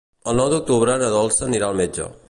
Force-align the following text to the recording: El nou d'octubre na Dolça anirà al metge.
El 0.31 0.39
nou 0.41 0.47
d'octubre 0.53 0.95
na 1.03 1.11
Dolça 1.17 1.47
anirà 1.49 1.69
al 1.71 1.79
metge. 1.85 2.11